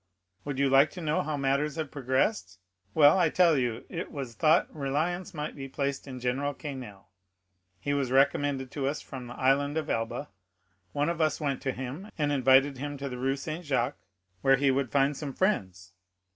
[0.45, 2.57] Would you like to know how matters have progressed?
[2.95, 3.85] Well, I will tell you.
[3.87, 7.09] It was thought reliance might be placed in General Quesnel;
[7.79, 10.29] he was recommended to us from the Island of Elba;
[10.91, 14.01] one of us went to him, and invited him to the Rue Saint Jacques,
[14.41, 15.93] where he would find some friends.